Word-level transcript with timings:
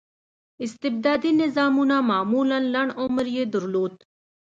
استبدادي 0.65 1.31
نظامونه 1.41 1.95
معمولا 2.09 2.57
لنډ 2.73 2.89
عمر 3.01 3.25
یې 3.35 3.43
درلود. 3.53 3.93